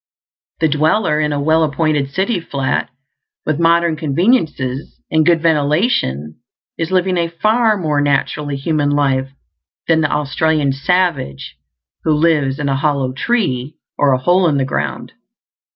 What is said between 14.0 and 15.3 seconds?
a hole in the ground.